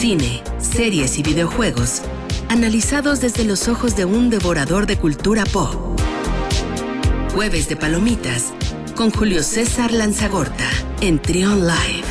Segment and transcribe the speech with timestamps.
[0.00, 2.00] Cine, series y videojuegos,
[2.48, 6.00] analizados desde los ojos de un devorador de cultura pop.
[7.34, 8.54] Jueves de Palomitas,
[8.96, 10.64] con Julio César Lanzagorta,
[11.02, 12.08] en Trion Live.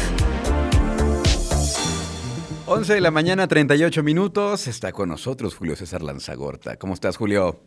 [2.67, 4.67] 11 de la mañana, 38 minutos.
[4.67, 6.77] Está con nosotros Julio César Lanzagorta.
[6.77, 7.59] ¿Cómo estás, Julio?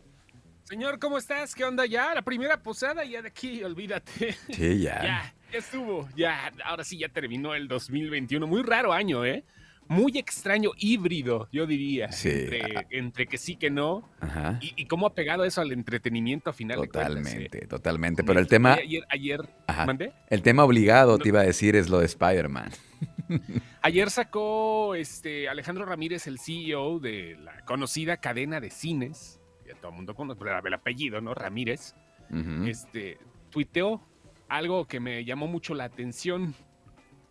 [0.63, 1.53] Señor, ¿cómo estás?
[1.53, 2.15] ¿Qué onda ya?
[2.15, 4.37] La primera posada ya de aquí, olvídate.
[4.53, 5.01] Sí, ya.
[5.03, 6.07] ya, ya estuvo.
[6.15, 8.47] Ya, ahora sí ya terminó el 2021.
[8.47, 9.43] Muy raro año, ¿eh?
[9.87, 12.11] Muy extraño, híbrido, yo diría.
[12.11, 12.29] Sí.
[12.29, 14.09] Entre, entre que sí, que no.
[14.19, 14.57] Ajá.
[14.61, 17.61] Y, y cómo ha pegado eso al entretenimiento a final de Totalmente, cuentas.
[17.61, 17.67] ¿eh?
[17.67, 18.23] totalmente.
[18.23, 19.85] Pero el tema, Ayer, ayer, Ajá.
[19.85, 20.13] ¿mandé?
[20.29, 22.71] el tema obligado, te iba a decir, es lo de Spider-Man.
[23.81, 29.41] Ayer sacó este Alejandro Ramírez, el CEO de la conocida cadena de cines.
[29.67, 31.33] Ya todo el mundo conoce el apellido, ¿no?
[31.33, 31.95] Ramírez.
[32.65, 33.17] Este,
[33.49, 34.01] tuiteó
[34.47, 36.55] algo que me llamó mucho la atención.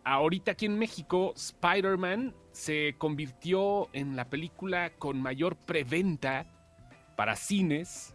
[0.04, 6.46] Ahorita aquí en México, Spider-Man se convirtió en la película con mayor preventa
[7.16, 8.14] para cines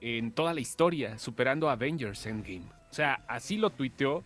[0.00, 2.66] en toda la historia, superando a Avengers Endgame.
[2.90, 4.22] O sea, así lo tuiteó.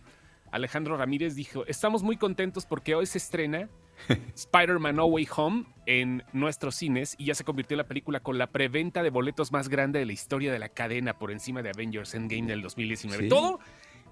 [0.51, 3.69] Alejandro Ramírez dijo, estamos muy contentos porque hoy se estrena
[4.35, 8.37] Spider-Man No Way Home en nuestros cines y ya se convirtió en la película con
[8.37, 11.69] la preventa de boletos más grande de la historia de la cadena por encima de
[11.69, 13.23] Avengers Endgame del 2019.
[13.23, 13.29] Sí.
[13.29, 13.59] Todo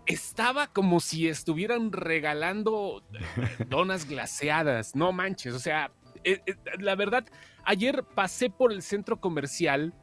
[0.08, 5.91] estaba como si estuvieran regalando eh, donas glaseadas, no manches, o sea,
[6.23, 7.25] eh, eh, la verdad,
[7.64, 9.94] ayer pasé por el centro comercial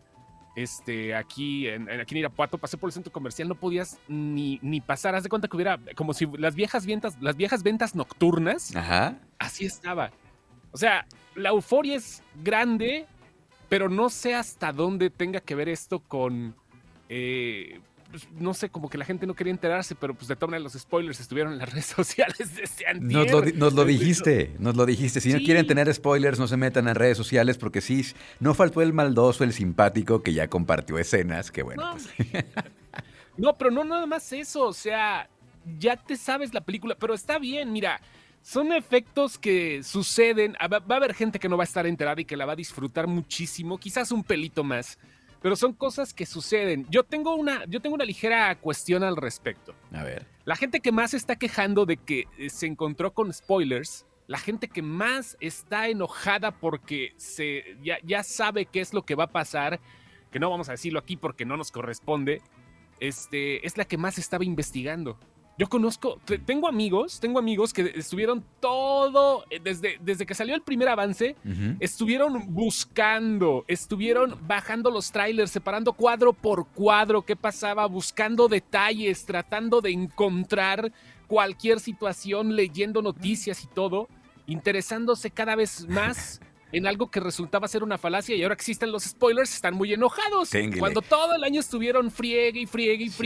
[0.56, 4.60] este, aquí en, en- aquí en Irapuato, pasé por el centro comercial, no podías ni,
[4.62, 5.14] ni pasar.
[5.16, 9.16] Haz de cuenta que hubiera como si las viejas ventas, las viejas ventas nocturnas, Ajá.
[9.40, 10.12] así estaba.
[10.70, 13.06] O sea, la euforia es grande,
[13.68, 16.54] pero no sé hasta dónde tenga que ver esto con.
[17.08, 20.50] eh, pues, no sé, como que la gente no quería enterarse, pero pues de todas
[20.50, 22.94] maneras los spoilers estuvieron en las redes sociales desde.
[22.94, 25.20] Nos nos lo dijiste, nos lo dijiste.
[25.20, 28.04] Si no quieren tener spoilers, no se metan en redes sociales porque sí,
[28.40, 32.44] no faltó el maldoso, el simpático que ya compartió escenas, que bueno, No, pues,
[33.36, 35.28] No, pero no nada más eso, o sea,
[35.78, 38.00] ya te sabes la película, pero está bien, mira,
[38.42, 42.20] son efectos que suceden, ah, va a haber gente que no va a estar enterada
[42.20, 44.98] y que la va a disfrutar muchísimo, quizás un pelito más,
[45.44, 46.86] pero son cosas que suceden.
[46.88, 49.74] Yo tengo una, yo tengo una ligera cuestión al respecto.
[49.92, 50.26] a ver.
[50.46, 54.68] La gente que más está quejando de que eh, se encontró con spoilers, la gente
[54.68, 59.32] que más está enojada porque se, ya, ya sabe qué es lo que va a
[59.32, 59.80] pasar,
[60.32, 62.40] que no vamos a decirlo aquí porque no nos corresponde,
[62.98, 65.18] este, es la que más estaba investigando.
[65.56, 70.54] Yo conozco, te- tengo amigos, tengo amigos que estuvieron todo, eh, desde, desde que salió
[70.54, 71.36] el primer avance,
[71.78, 79.80] estuvieron buscando, estuvieron bajando los trailers, separando cuadro por cuadro qué pasaba, buscando detalles, tratando
[79.80, 80.90] de encontrar
[81.28, 84.08] cualquier situación, leyendo noticias y todo,
[84.46, 86.40] interesándose cada vez más
[86.72, 89.92] en algo que resultaba ser una falacia y ahora que existen los spoilers están muy
[89.92, 90.48] enojados.
[90.80, 93.16] Cuando todo el año estuvieron friegue y friegue y Sí.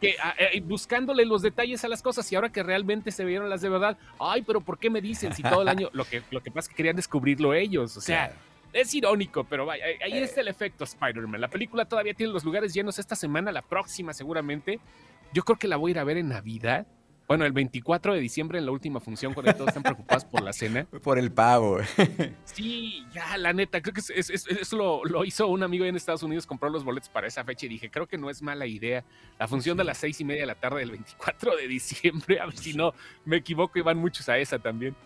[0.00, 3.50] Que, a- eh, buscándole los detalles a las cosas y ahora que realmente se vieron
[3.50, 6.22] las de verdad, ay, pero ¿por qué me dicen si todo el año lo que,
[6.30, 7.96] lo que pasa es que querían descubrirlo ellos?
[7.96, 8.40] O sea, Claro.
[8.72, 11.40] es irónico, pero vaya, ahí- ahí está el efecto Spider-Man.
[11.40, 14.78] La película todavía tiene los lugares llenos esta semana, la próxima seguramente.
[15.32, 16.86] Yo creo que la voy a ir a ver en Navidad.
[17.28, 20.52] Bueno, el 24 de diciembre en la última función, cuando todos están preocupados por la
[20.54, 20.86] cena.
[21.04, 21.78] Por el pavo.
[22.44, 25.84] Sí, ya, la neta, creo que es- es- es- eso lo, lo hizo un amigo
[25.84, 28.40] en Estados Unidos, compró los boletos para esa fecha y dije, creo que no es
[28.40, 29.04] mala idea.
[29.38, 32.46] La función de las seis y media de la tarde del 24 de diciembre, a
[32.46, 32.94] ver si no
[33.26, 34.96] me equivoco y van muchos a esa también.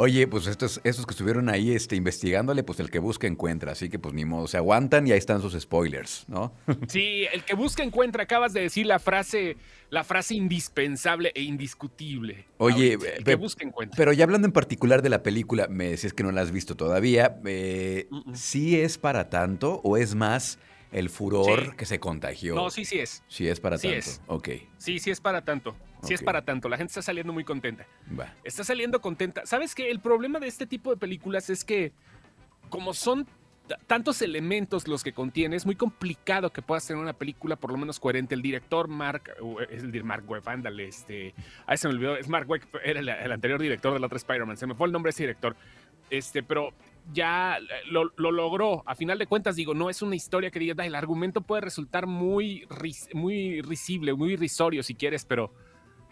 [0.00, 3.72] Oye, pues estos, estos que estuvieron ahí este, investigándole, pues el que busca encuentra.
[3.72, 6.52] Así que pues ni modo, se aguantan y ahí están sus spoilers, ¿no?
[6.88, 8.22] Sí, el que busca encuentra.
[8.22, 9.56] Acabas de decir la frase,
[9.90, 12.44] la frase indispensable e indiscutible.
[12.58, 13.96] Oye, Ahorita, el que busca encuentra.
[13.96, 16.76] Pero ya hablando en particular de la película, me decías que no la has visto
[16.76, 17.40] todavía.
[17.44, 18.34] eh, Mm, mm.
[18.36, 20.58] ¿Sí es para tanto o es más
[20.92, 21.76] el furor Sí.
[21.76, 22.54] que se contagió?
[22.54, 23.22] No, sí, sí es.
[23.28, 23.98] Sí es para Sí tanto.
[23.98, 24.22] es.
[24.26, 25.76] Ok, Sí, sí es para tanto.
[26.02, 26.68] Sí es para tanto.
[26.68, 27.86] La gente está saliendo muy contenta.
[28.18, 28.32] va.
[28.44, 29.44] Está saliendo contenta.
[29.46, 29.90] ¿Sabes qué?
[29.90, 31.92] El problema de este tipo de películas es que,
[32.70, 33.26] como son
[33.86, 37.76] tantos elementos los que contiene, es muy complicado que puedas tener una película por lo
[37.76, 38.34] menos coherente.
[38.34, 39.30] El director Mark,
[39.70, 41.34] es el de Mark Webb, ándale, este.
[41.66, 44.56] Ahí se me olvidó, es Mark Webb, era el, el anterior director del otro Spider-Man.
[44.56, 45.54] Se me fue el nombre de ese director.
[46.10, 46.72] Este, pero
[47.12, 47.58] ya
[47.90, 48.82] lo, lo logró.
[48.86, 51.62] A final de cuentas, digo, no es una historia que digas, "Ay, el argumento puede
[51.62, 55.52] resultar muy, ris- muy risible, muy irrisorio si quieres, pero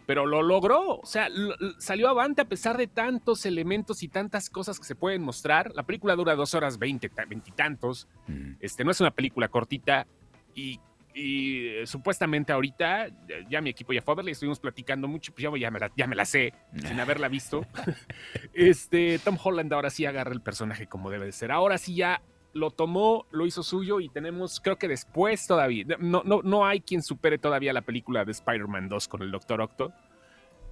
[0.06, 0.98] pero lo logró.
[1.00, 4.84] O sea, l- l- salió avante a pesar de tantos elementos y tantas cosas que
[4.86, 5.72] se pueden mostrar.
[5.74, 8.06] La película dura dos horas veinte, ta- veintitantos.
[8.28, 8.52] Mm.
[8.60, 10.06] Este, no es una película cortita
[10.54, 10.78] y
[11.16, 13.08] y eh, supuestamente ahorita,
[13.48, 15.90] ya, mi equipo ya fue a verla y estuvimos platicando mucho, pues ya, me, la,
[15.96, 17.64] ya me la sé, sin haberla visto.
[18.52, 21.52] este, Tom Holland ahora sí agarra el personaje como debe de ser.
[21.52, 22.20] Ahora sí ya
[22.52, 26.82] lo tomó, lo hizo suyo y tenemos, creo que después todavía, no, no, no hay
[26.82, 29.94] quien supere todavía la película de Spider-Man 2 con el Doctor Octo.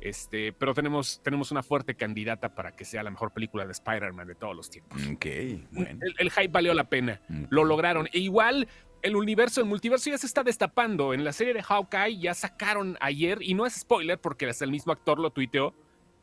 [0.05, 4.29] Este, pero tenemos, tenemos una fuerte candidata para que sea la mejor película de Spider-Man
[4.29, 5.01] de todos los tiempos.
[5.11, 5.27] Ok,
[5.71, 5.99] bueno.
[6.19, 7.23] El, hype valió la pena.
[7.49, 8.06] Lo lograron.
[8.12, 8.69] E igual
[9.01, 11.15] el universo, el multiverso ya se está destapando.
[11.15, 14.71] En la serie de Hawkeye ya sacaron ayer, y no es spoiler porque hasta el
[14.71, 15.75] mismo actor lo tuiteó,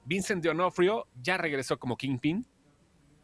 [0.05, 2.45] Vincent D'Onofrio ya regresó como Kingpin.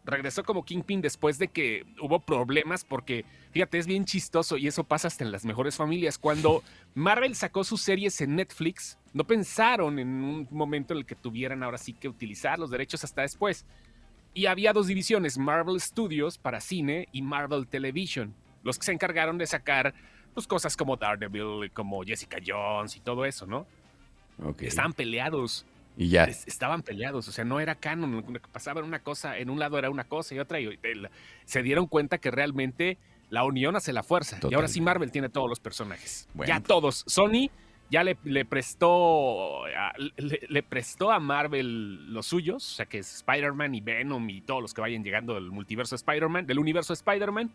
[0.08, 4.84] Regresó como Kingpin después de que hubo problemas porque, fíjate, es bien chistoso y eso
[4.84, 6.18] pasa hasta en las mejores familias.
[6.18, 6.64] Cuando
[6.96, 11.62] Marvel sacó sus series en Netflix, no pensaron en un momento en el que tuvieran
[11.62, 13.66] ahora sí que utilizar los derechos hasta después.
[14.34, 18.34] Y había dos divisiones, Marvel Studios para cine y Marvel Television
[18.68, 19.94] los que se encargaron de sacar
[20.34, 23.66] pues, cosas como Daredevil, como Jessica Jones y todo eso, ¿no?
[24.60, 25.66] Estaban peleados.
[25.98, 26.26] Y ya.
[26.26, 30.04] estaban peleados, o sea, no era canon, pasaban una cosa, en un lado era una
[30.04, 30.80] cosa y otra, y
[31.46, 33.00] se dieron cuenta que realmente
[33.30, 34.40] la unión hace la fuerza.
[34.50, 36.30] Y ahora sí Marvel tiene todos los personajes.
[36.46, 37.04] Ya todos.
[37.08, 37.50] Sony
[37.90, 38.16] ya le,
[38.46, 39.64] prestó
[40.18, 44.62] le, prestó a Marvel los suyos, o sea que es Spider-Man y Venom y todos
[44.62, 47.52] los que vayan llegando del multiverso Spider-Man, del universo Spider-Man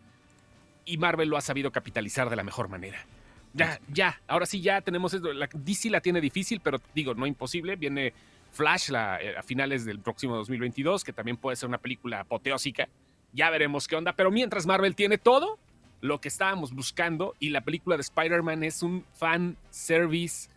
[0.85, 3.05] y Marvel lo ha sabido capitalizar de la mejor manera.
[3.53, 5.31] Ya, ya, ahora sí ya tenemos esto.
[5.31, 7.75] La, DC la tiene difícil, pero digo, no imposible.
[7.75, 8.13] Viene
[8.53, 12.87] Flash eh, a finales del próximo 2022, que también puede ser una película apoteósica.
[13.33, 15.57] Ya veremos qué onda, pero mientras Marvel tiene todo
[16.01, 20.49] lo que estábamos buscando y la película de Spider-Man es un fan service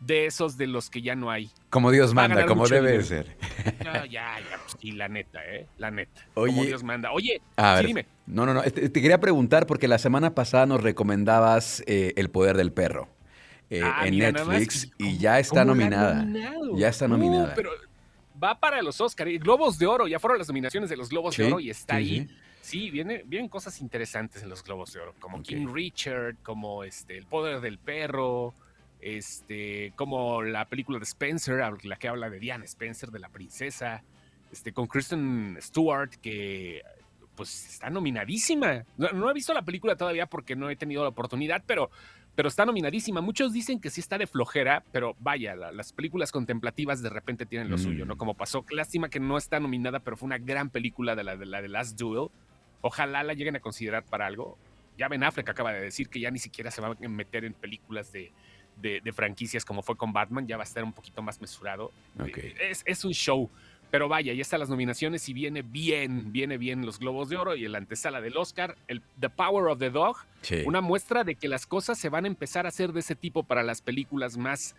[0.00, 1.50] de esos de los que ya no hay.
[1.70, 3.36] Como Dios manda, como debe ser.
[3.82, 5.66] Ya, ya, ya, pues sí, la neta, ¿eh?
[5.78, 6.26] La neta.
[6.34, 7.12] como Dios manda.
[7.12, 8.06] Oye, sí, dime.
[8.26, 8.62] No, no, no.
[8.62, 13.15] Te, quería preguntar porque la semana pasada nos recomendabas eh, El Poder del Perro
[13.70, 16.26] eh, ah, en Netflix y ya está nominada.
[16.74, 17.54] Ya está nominada.
[17.54, 17.70] pero
[18.42, 19.38] va para los Oscars.
[19.40, 22.28] Globos de Oro, ya fueron las nominaciones de los Globos de Oro y está ahí.
[22.60, 27.16] Sí, viene, vienen cosas interesantes en los Globos de Oro, como King Richard, como este,
[27.16, 28.54] El Poder del Perro
[29.00, 34.02] este, como la película de Spencer, la que habla de Diana Spencer, de la princesa,
[34.50, 36.82] este, con Kristen Stewart, que
[37.34, 38.84] pues está nominadísima.
[38.96, 41.90] No, he visto la película todavía porque no he tenido la oportunidad, pero,
[42.36, 43.22] pero está nominadísima.
[43.22, 47.70] Muchos dicen que sí está de flojera, pero vaya, las películas contemplativas de repente tienen
[47.70, 48.14] lo suyo, ¿no?
[48.14, 48.18] Mm.
[48.18, 51.46] Como pasó, lástima que no está nominada, pero fue una gran película de la de,
[51.46, 52.28] la de Last Duel.
[52.82, 54.58] Ojalá la lleguen a considerar para algo.
[54.98, 57.54] Ya Ben Affleck acaba de decir que ya ni siquiera se va a meter en
[57.54, 58.32] películas de,
[58.80, 61.90] de, franquicias como fue con Batman, ya va a estar un poquito más mesurado.
[62.60, 63.50] Es, es, un show.
[63.90, 67.54] Pero vaya, ya están las nominaciones y viene bien, viene bien los Globos de Oro
[67.54, 70.16] y el antesala del Oscar, el The Power of the Dog,
[70.64, 73.44] una muestra de que las cosas se van a empezar a hacer de ese tipo
[73.44, 74.74] para las películas más,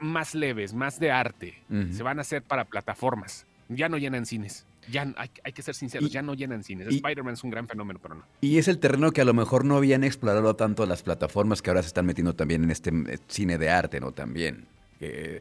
[0.00, 1.62] más leves, más de arte.
[1.90, 3.46] Se van a hacer para plataformas.
[3.68, 6.88] Ya no llenan cines ya hay, que ser sinceros, ya no llenan cines.
[6.88, 8.24] Spider-Man es un gran fenómeno, pero no.
[8.40, 11.70] Y es el terreno que a lo mejor no habían explorado tanto las plataformas que
[11.70, 14.12] ahora se están metiendo también en este eh, cine de arte, ¿no?
[14.12, 14.66] También.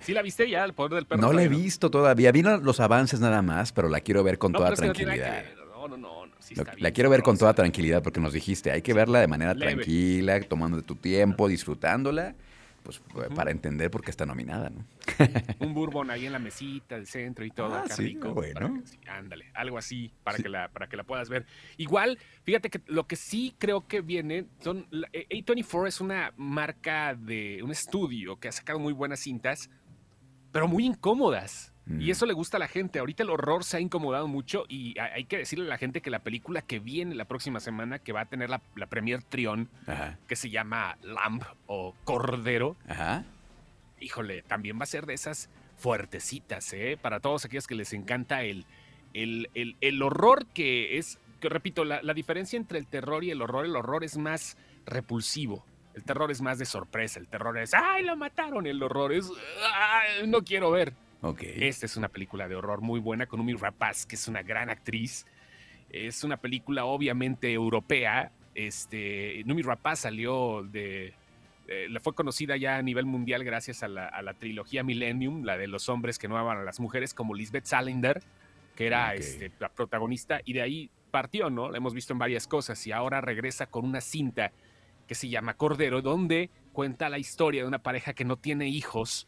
[0.02, 1.22] ¿Sí la viste ya, El Poder del Perro?
[1.22, 2.32] No la he visto todavía.
[2.32, 5.44] Vi los avances nada más, pero la quiero ver con toda tranquilidad.
[5.74, 6.26] No, no, no.
[6.78, 10.40] la quiero ver con toda tranquilidad porque nos dijiste, hay que verla de manera tranquila,
[10.42, 12.36] tomando tu tiempo, disfrutándola
[12.86, 13.02] pues
[13.36, 14.86] para entender por qué está nominada, ¿no?
[15.60, 18.82] Un bourbon ahí en la mesita, el centro y todo, ah, sí, Bueno.
[19.08, 21.46] ándale, algo así para que la para que la puedas ver.
[21.78, 27.62] Igual, fíjate que lo que sí creo que viene son A24 es una marca de
[27.64, 29.70] un estudio que ha sacado muy buenas cintas,
[30.52, 31.74] pero muy incómodas.
[31.88, 32.98] Y eso le gusta a la gente.
[32.98, 36.10] Ahorita el horror se ha incomodado mucho y hay que decirle a la gente que
[36.10, 39.70] la película que viene la próxima semana, que va a tener la, la premier Trión,
[40.28, 42.76] que se llama Lamb o Cordero,
[44.00, 46.98] híjole, también va a ser de esas fuertecitas, ¿eh?
[47.00, 48.66] Para todos aquellos que les encanta el,
[49.14, 49.50] el,
[49.80, 53.66] el, horror que es, que repito, la, la diferencia entre el terror y el horror,
[53.66, 55.64] el horror es más repulsivo.
[55.94, 58.68] El terror es más de sorpresa, el terror es, ¡ay, lo mataron!
[58.68, 59.32] El horror es,
[59.74, 60.94] ¡ay, no quiero ver!
[61.68, 64.70] Esta es una película de horror muy buena con Umi Rapaz, que es una gran
[64.70, 65.26] actriz.
[65.90, 68.32] Es una película obviamente europea.
[68.54, 71.14] Este, Numi Rapaz salió de...
[71.68, 75.68] Eh, le fue conocida ya a nivel mundial gracias a la, trilogía Millennium, la de
[75.68, 78.22] los hombres que no aman a las mujeres, como Lisbeth Salander,
[78.76, 81.72] que era este, la protagonista, y de ahí partió, ¿no?
[81.72, 84.52] La hemos visto en varias cosas y ahora regresa con una cinta
[85.08, 89.28] que se llama Cordero, donde cuenta la historia de una pareja que no tiene hijos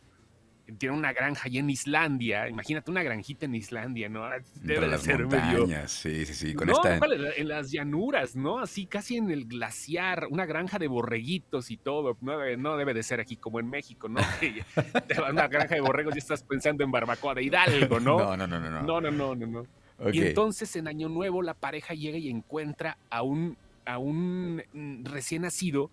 [0.78, 2.50] tiene una granja allá en Islandia.
[2.50, 4.28] Imagínate una granjita en Islandia, ¿no?
[4.62, 6.54] Debe de ser montañas, sí, sí, sí.
[6.54, 7.00] Con no, esta...
[7.38, 8.60] en las llanuras, ¿no?
[8.60, 12.18] Así casi en el glaciar, una granja de borreguitos y todo.
[12.22, 14.20] No no debe de ser aquí como en México, ¿no?
[15.08, 18.18] te va a una granja de borregos y estás pensando en barbacoa de Hidalgo, ¿no?
[18.28, 18.82] No, no, no, no.
[18.82, 19.48] No, no, no, no.
[19.48, 20.12] no.
[20.12, 24.62] Y entonces en Año Nuevo la pareja llega y encuentra a un, a un
[25.06, 25.90] recién nacido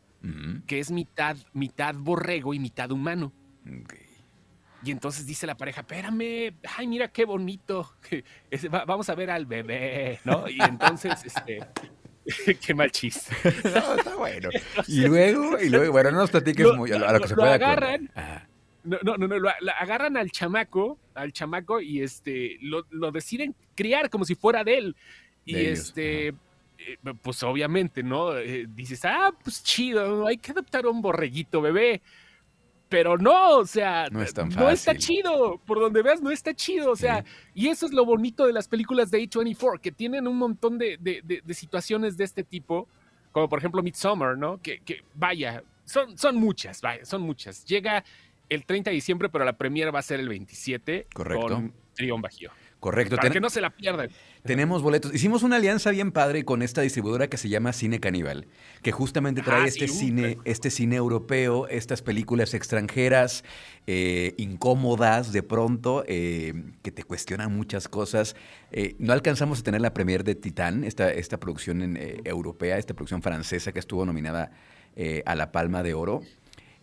[0.66, 3.32] que es mitad, mitad borrego y mitad humano.
[4.84, 7.94] Y entonces dice la pareja, espérame, ay, mira qué bonito,
[8.86, 10.48] vamos a ver al bebé, ¿no?
[10.48, 11.60] Y entonces, este,
[12.66, 13.34] qué mal chiste.
[13.64, 14.50] No, está bueno.
[14.88, 18.10] y luego, y luego, bueno, no nos platiques muy a lo, que se puede agarran,
[18.84, 19.48] no, no, no, lo,
[19.78, 24.78] agarran al chamaco, al chamaco y este, lo, lo deciden criar como si fuera de
[24.78, 24.96] él.
[25.46, 26.34] Y este, eh,
[27.22, 28.36] pues obviamente, ¿no?
[28.36, 32.02] Eh, dices, ah, pues chido, hay que adoptar un borreguito bebé
[32.88, 37.24] pero no, o sea, no, está chido, por donde veas no está chido, o sea,
[37.54, 41.42] y eso es lo bonito de las películas de A24, que tienen un montón de,
[41.50, 42.88] situaciones de este tipo,
[43.32, 44.60] como por ejemplo Midsommar, ¿no?
[44.60, 44.80] Que,
[45.14, 47.64] vaya, son, son muchas, vaya, son muchas.
[47.64, 48.04] Llega
[48.48, 51.48] el 30 de diciembre, pero la premiere va a ser el 27 Correcto.
[51.48, 52.50] con Trión Bajío.
[52.84, 53.16] Correcto.
[53.16, 54.10] Para que no se la pierdan.
[54.42, 55.14] Tenemos boletos.
[55.14, 58.46] Hicimos una alianza bien padre con esta distribuidora que se llama Cine Caníbal,
[58.82, 63.42] que justamente trae ah, este cine, este cine europeo, estas películas extranjeras,
[63.86, 68.36] eh, incómodas de pronto, eh, que te cuestionan muchas cosas.
[68.70, 73.22] Eh, no alcanzamos a tener la premier de Titán, esta, esta producción europea, esta producción
[73.22, 74.50] francesa que estuvo nominada
[75.24, 76.20] a la Palma de Oro.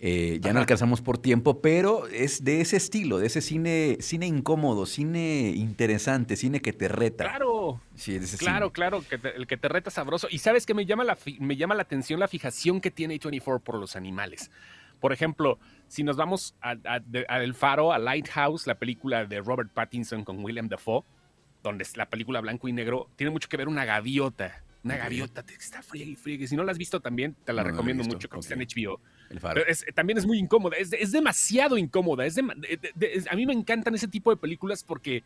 [0.04, 4.26] Eh, ya no alcanzamos por tiempo, pero es de ese estilo, de ese cine, cine
[4.26, 7.26] incómodo, cine interesante, cine que te reta.
[7.26, 7.80] Claro.
[7.94, 10.28] Sí, claro, claro, que el que te reta sabroso.
[10.32, 13.62] Y sabes que me llama, la, me llama la atención la fijación que tiene A24
[13.62, 14.50] por los animales.
[15.00, 20.44] Por ejemplo, si nos vamos al Faro, a Lighthouse, la película de Robert Pattinson con
[20.44, 21.04] William Dafoe,
[21.62, 24.64] donde es la película blanco y negro, tiene mucho que ver una gaviota.
[24.84, 26.48] Una gaviota que está fría y fría.
[26.48, 29.00] Si no la has visto también, te la recomiendo mucho, que está en HBO
[29.94, 32.26] también es muy incómoda, es, demasiado incómoda.
[32.26, 35.24] Es a mí me encantan ese tipo de películas porque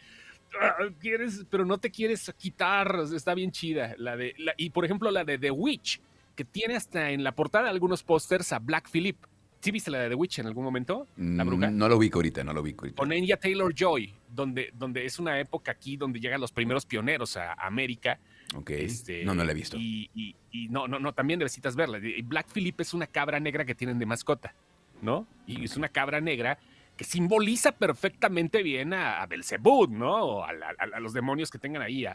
[0.60, 3.04] ah, quieres, pero no te quieres quitar.
[3.14, 3.96] Está bien chida.
[3.98, 6.02] La de, y por ejemplo, la de The Witch,
[6.36, 9.18] que tiene hasta en la portada algunos pósters a Black Phillip.
[9.62, 11.08] ¿Sí viste la de The Witch en algún momento?
[11.18, 11.72] La mm, bruja.
[11.72, 12.98] No lo ubico ahorita, no lo ubico ahorita.
[12.98, 17.36] Con Enya Taylor Joy, donde, donde es una época aquí donde llegan los primeros pioneros
[17.36, 18.20] a América
[18.54, 18.70] Ok.
[18.72, 19.78] Este, no, no la he visto.
[19.78, 20.36] Y,
[20.70, 22.00] no, no, no, también necesitas verla.
[22.24, 24.54] Black Phillip es una cabra negra que tienen de mascota,
[25.02, 25.28] ¿no?
[25.48, 26.58] Y es una cabra negra
[26.96, 30.44] que simboliza perfectamente bien a, a Belzebud, ¿no?
[30.44, 32.06] A, a, los demonios que tengan ahí.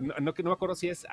[0.00, 1.06] no, no, no, me acuerdo si es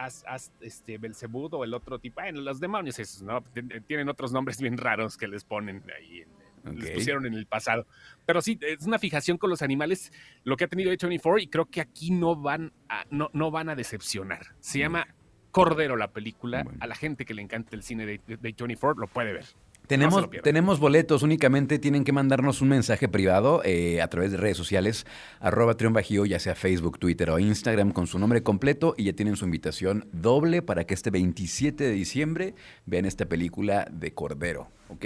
[0.60, 2.22] este, Belzebud o el otro tipo.
[2.22, 3.42] Bueno, los demonios esos, ¿no?
[3.88, 7.86] Tienen otros nombres bien raros que les ponen ahí en, les pusieron en el pasado.
[8.26, 10.12] Pero sí, es una fijación con los animales
[10.44, 13.70] lo que ha tenido A24 y creo que aquí no van a, no, no van
[13.70, 14.56] a decepcionar.
[14.60, 15.08] Se llama
[15.52, 16.66] Cordero la película.
[16.80, 19.46] A la gente que le encanta el cine de, de, 24 lo puede ver.
[19.88, 24.56] Tenemos, tenemos boletos, únicamente tienen que mandarnos un mensaje privado eh, a través de redes
[24.56, 25.06] sociales,
[25.40, 29.36] arroba Bajío, ya sea Facebook, Twitter o Instagram, con su nombre completo y ya tienen
[29.36, 35.06] su invitación doble para que este 27 de diciembre vean esta película de Cordero, ¿ok?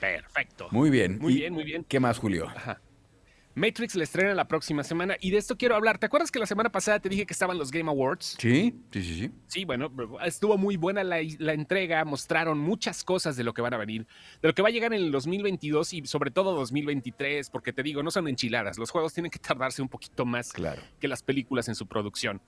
[0.00, 0.68] Perfecto.
[0.72, 1.18] Muy bien.
[1.20, 1.84] Muy bien, muy bien.
[1.88, 2.48] ¿Qué más, Julio?
[2.48, 2.80] Ajá.
[3.56, 5.96] Matrix le estrena la próxima semana y de esto quiero hablar.
[5.96, 8.36] ¿Te acuerdas que la semana pasada te dije que estaban los Game Awards?
[8.38, 9.30] Sí, sí, sí, sí.
[9.46, 9.90] Sí, bueno,
[10.26, 14.06] estuvo muy buena la, entrega, mostraron muchas cosas de lo que van a venir,
[14.42, 17.82] de lo que va a llegar en el 2022 y sobre todo 2023, porque te
[17.82, 20.52] digo, no son enchiladas, los juegos tienen que tardarse un poquito más
[21.00, 22.42] que las películas en su producción.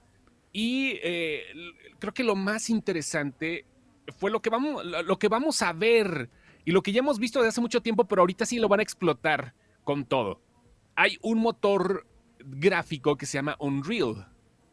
[0.52, 1.42] Y eh,
[1.98, 3.64] creo que lo más interesante
[4.18, 6.28] fue lo que, vamos, lo que vamos a ver
[6.66, 8.80] y lo que ya hemos visto desde hace mucho tiempo, pero ahorita sí lo van
[8.80, 10.46] a explotar con todo
[10.98, 12.04] hay un motor
[12.40, 14.26] gráfico que se llama Unreal.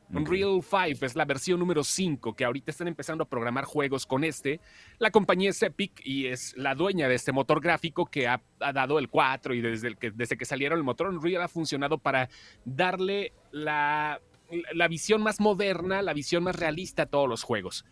[0.10, 4.24] Unreal 5 es la versión número 5 que ahorita están empezando a programar juegos con
[4.24, 4.60] este.
[4.98, 8.98] La compañía es Epic y es la dueña de este motor gráfico que ha, dado
[8.98, 12.28] el 4 y desde, que, desde que salieron el motor Unreal ha funcionado para
[12.66, 14.20] darle la,
[14.90, 17.86] visión más moderna, la visión más realista a todos los juegos.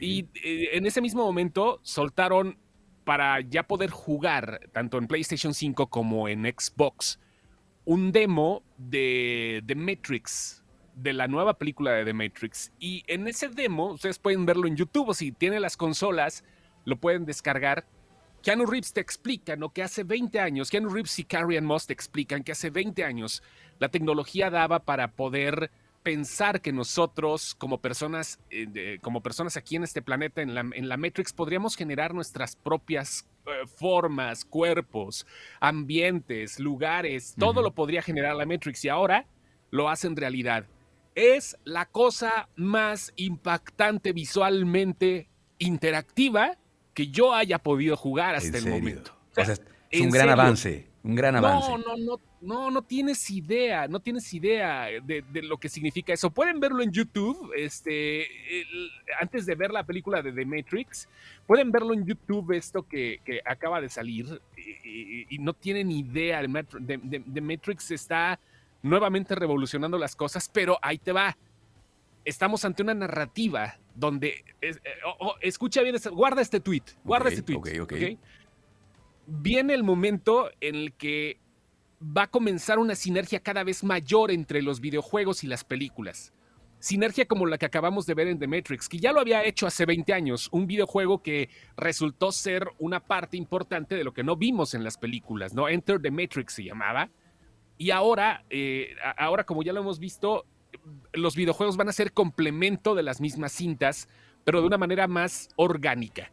[0.00, 2.56] Y eh, en ese mismo momento soltaron
[3.02, 7.18] para ya poder jugar tanto en PlayStation 5 como en Xbox
[7.84, 10.62] un demo de The Matrix,
[10.94, 12.72] de la nueva película de The Matrix.
[12.78, 16.44] Y en ese demo, ustedes pueden verlo en YouTube o si tienen las consolas,
[16.84, 17.86] lo pueden descargar.
[18.42, 19.70] Keanu Reeves te explica, ¿no?
[19.72, 23.42] Que hace 20 años, Keanu Reeves y Carrie Moss te explican que hace 20 años
[23.78, 25.70] la tecnología daba para poder
[26.02, 30.88] pensar que nosotros, como personas, eh, como personas aquí en este planeta, en la, en
[30.88, 33.28] la Matrix, podríamos generar nuestras propias
[33.76, 35.26] formas, cuerpos,
[35.60, 39.26] ambientes, lugares, todo lo podría generar la Matrix y ahora
[39.70, 40.66] lo hacen realidad.
[41.14, 46.58] Es la cosa más impactante visualmente interactiva
[46.94, 49.16] que yo haya podido jugar hasta el momento.
[49.90, 51.68] es un gran avance, un gran avance.
[51.68, 56.30] No, no, no, no, no tienes idea, no tienes idea de, lo que significa eso.
[56.30, 58.26] Pueden verlo en YouTube, este,
[59.20, 61.08] antes de ver la película de The Matrix,
[61.46, 66.40] pueden verlo en YouTube esto que, acaba de salir y, no tienen idea.
[66.42, 68.38] The Matrix está
[68.82, 71.36] nuevamente revolucionando las cosas, pero ahí te va.
[72.24, 74.74] Estamos ante una narrativa donde, eh,
[75.40, 77.56] escucha bien, guarda este tweet, guarda este tweet.
[77.56, 78.18] Okay, okay.
[79.34, 81.40] Viene el momento en el que
[82.02, 86.34] va a comenzar una sinergia cada vez mayor entre los videojuegos y las películas.
[86.80, 89.66] Sinergia como la que acabamos de ver en The Matrix, que ya lo había hecho
[89.66, 91.48] hace 20 años, un videojuego que
[91.78, 95.66] resultó ser una parte importante de lo que no vimos en las películas, ¿no?
[95.66, 97.08] Enter the Matrix se llamaba.
[97.78, 100.44] Y ahora, eh, ahora como ya lo hemos visto,
[101.14, 104.10] los videojuegos van a ser complemento de las mismas cintas,
[104.44, 106.30] pero de una manera más orgánica.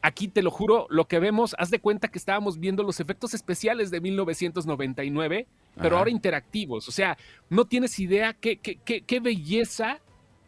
[0.00, 3.34] Aquí te lo juro, lo que vemos, haz de cuenta que estábamos viendo los efectos
[3.34, 5.46] especiales de 1999,
[5.80, 6.88] pero ahora interactivos.
[6.88, 7.18] O sea,
[7.50, 10.00] no tienes idea qué, qué, belleza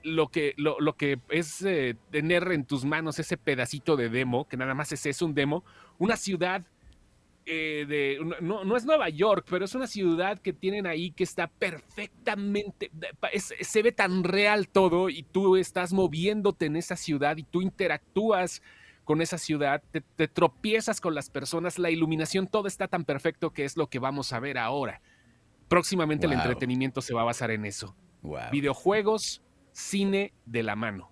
[0.04, 4.56] lo que, lo, que es eh, tener en tus manos ese pedacito de demo, que
[4.56, 5.64] nada más es eso, un demo,
[5.98, 6.64] una ciudad
[7.46, 11.24] eh, de, no, no, es Nueva York, pero es una ciudad que tienen ahí que
[11.24, 12.92] está perfectamente,
[13.60, 18.62] se ve tan real todo y tú estás moviéndote en esa ciudad y tú interactúas
[19.10, 23.64] con esa ciudad, te, tropiezas con las personas, la iluminación, todo está tan perfecto que
[23.64, 25.00] es lo que vamos a ver ahora.
[25.66, 27.96] Próximamente el entretenimiento se va a basar en eso.
[28.52, 31.10] Videojuegos, cine de la mano.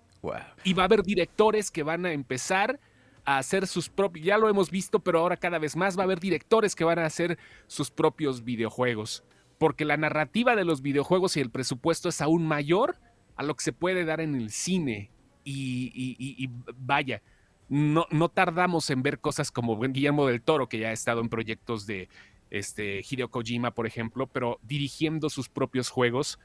[0.63, 2.79] Y va a haber directores que van a empezar
[3.25, 6.05] a hacer sus propios, ya lo hemos visto, pero ahora cada vez más va a
[6.05, 7.37] haber directores que van a hacer
[7.67, 9.25] sus propios videojuegos.
[9.57, 12.95] Porque la narrativa de los videojuegos y el presupuesto es aún mayor
[13.35, 15.11] a lo que se puede dar en el cine.
[15.43, 17.21] y vaya,
[17.69, 21.29] no, no tardamos en ver cosas como Guillermo del Toro, que ya ha estado en
[21.29, 22.09] proyectos de
[22.49, 26.39] este, Hideo Kojima, por ejemplo, pero dirigiendo sus propios juegos.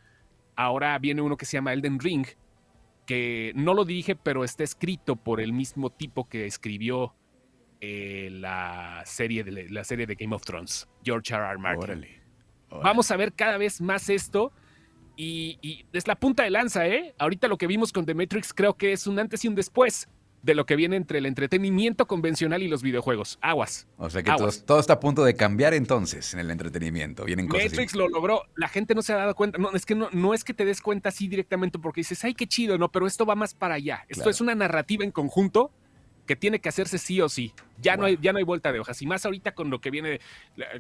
[0.55, 2.27] Ahora viene uno que se llama Elden Ring,
[3.07, 7.15] que no lo dirige, pero está escrito por el mismo tipo que escribió
[7.81, 11.43] eh, la, serie de, la serie de Game of Thrones, George R.
[11.43, 11.59] R.
[11.59, 12.07] Martin.
[12.71, 14.53] Vamos a ver cada vez más esto.
[15.17, 17.15] Y, y, es la punta de lanza, ¿eh?
[17.19, 20.09] Ahorita lo que vimos con The Matrix creo que es un antes y un después
[20.45, 23.39] de lo que viene entre el entretenimiento convencional y los videojuegos.
[23.41, 23.89] Aguas.
[23.97, 24.31] O sea que
[24.67, 27.25] todo, está a punto de cambiar entonces en el entretenimiento.
[27.25, 28.43] Vienen cosas Matrix lo logró.
[28.55, 29.57] La gente no se ha dado cuenta.
[29.57, 32.35] No, es que no, no es que te des cuenta así directamente porque dices, ay,
[32.35, 34.05] qué chido, no, pero esto va más para allá.
[34.09, 35.71] Esto es una narrativa en conjunto
[36.27, 37.55] que tiene que hacerse sí o sí.
[37.81, 39.01] Ya, no hay, ya no hay vuelta de hojas.
[39.03, 40.21] Y más ahorita con lo que viene,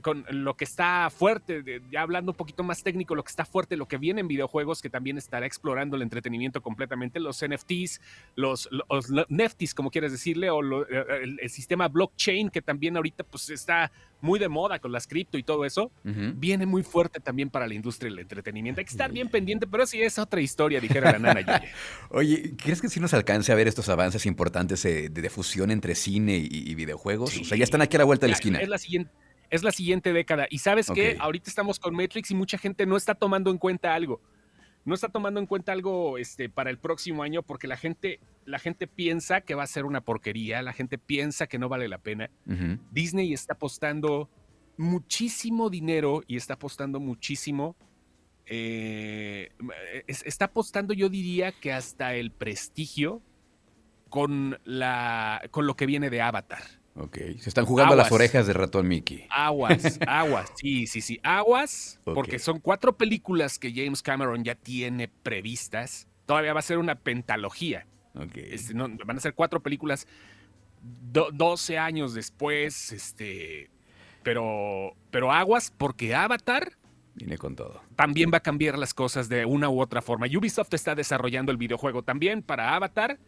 [0.03, 3.77] con lo que está fuerte, ya hablando un poquito más técnico, lo que está fuerte,
[3.77, 8.01] lo que viene en videojuegos, que también estará explorando el entretenimiento completamente, los NFTs,
[8.37, 13.51] los, los NFTs, como quieres decirle, o el, el, sistema blockchain, que también ahorita pues
[13.51, 13.91] está
[14.25, 17.75] muy de moda con las cripto y todo eso, viene muy fuerte también para la
[17.75, 18.81] industria del entretenimiento.
[18.81, 21.63] Hay que estar bien pendiente, pero sí es otra historia, dijera la nana.
[22.11, 25.95] Oye, ¿crees que sí nos alcance a ver estos avances importantes de, de fusión entre
[25.95, 27.39] cine y, videojuegos?
[27.41, 28.61] O sea, ya están aquí a la vuelta de la esquina.
[28.61, 29.11] Es la siguiente.
[29.51, 30.47] Es la siguiente década.
[30.51, 33.95] Y sabes que ahorita estamos con Matrix y mucha gente no está tomando en cuenta
[33.95, 34.21] algo
[34.85, 38.59] no está tomando en cuenta algo este, para el próximo año porque la gente, la
[38.59, 41.99] gente piensa que va a ser una porquería, la gente piensa que no vale la
[41.99, 42.31] pena.
[42.91, 44.29] Disney está apostando
[44.77, 47.77] muchísimo dinero y está apostando muchísimo.
[48.47, 49.53] Eh,
[50.07, 53.23] está apostando, yo diría que hasta el prestigio
[54.09, 56.63] con, la, con lo que viene de Avatar.
[56.97, 59.27] Ok, se están jugando las orejas de ratón Mickey.
[59.29, 65.09] Aguas, aguas, sí, sí, sí, aguas, porque son cuatro películas que James Cameron ya tiene
[65.09, 66.07] previstas.
[66.25, 67.87] Todavía va a ser una pentalogía.
[68.15, 68.49] Okay.
[68.53, 70.07] Este, van a ser cuatro películas
[70.83, 73.71] 12 años después, este,
[74.23, 76.73] pero, pero aguas porque Avatar
[77.15, 77.81] Viene con todo.
[77.95, 80.27] También va a cambiar las cosas de una u otra forma.
[80.27, 83.19] Ubisoft está desarrollando el videojuego también para Avatar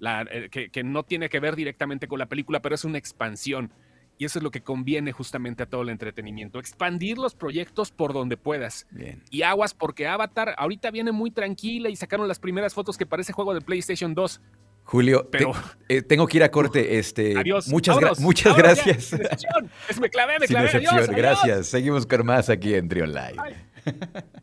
[0.00, 3.72] eh, que, no tiene que ver directamente con la película, pero es una expansión.
[4.16, 6.60] Y eso es lo que conviene justamente a todo el entretenimiento.
[6.60, 8.86] Expandir los proyectos por donde puedas.
[9.30, 13.32] Y aguas porque Avatar ahorita viene muy tranquila y sacaron las primeras fotos que parece
[13.32, 14.40] juego de PlayStation 2.
[14.84, 15.52] Julio, pero,
[15.88, 16.98] eh, tengo que ir a corte.
[16.98, 17.68] Este, adiós.
[17.68, 19.12] Muchas, muchas gracias.
[20.00, 20.70] me clavé, me clavé.
[21.08, 21.66] Gracias.
[21.66, 24.34] Seguimos con más aquí en Trion Live.